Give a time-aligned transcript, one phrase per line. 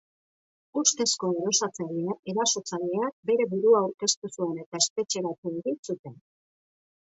[0.81, 1.27] Ustezko
[2.33, 6.19] erasotzaileak bere burua aurkeztu zuen, eta espetxeratu egin zuten.